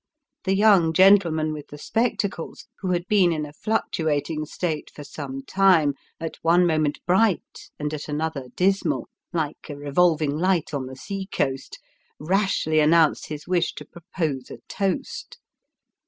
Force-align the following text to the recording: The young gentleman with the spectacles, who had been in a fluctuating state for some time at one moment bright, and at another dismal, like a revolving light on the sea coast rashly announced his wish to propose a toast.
The 0.45 0.55
young 0.55 0.93
gentleman 0.93 1.53
with 1.53 1.67
the 1.67 1.77
spectacles, 1.77 2.65
who 2.79 2.89
had 2.89 3.07
been 3.07 3.31
in 3.31 3.45
a 3.45 3.53
fluctuating 3.53 4.47
state 4.47 4.89
for 4.89 5.03
some 5.03 5.43
time 5.43 5.93
at 6.19 6.37
one 6.41 6.65
moment 6.65 6.97
bright, 7.05 7.69
and 7.77 7.93
at 7.93 8.09
another 8.09 8.47
dismal, 8.55 9.07
like 9.31 9.69
a 9.69 9.75
revolving 9.77 10.35
light 10.35 10.73
on 10.73 10.87
the 10.87 10.95
sea 10.95 11.27
coast 11.31 11.77
rashly 12.19 12.79
announced 12.79 13.27
his 13.27 13.45
wish 13.45 13.75
to 13.75 13.85
propose 13.85 14.49
a 14.49 14.57
toast. 14.67 15.37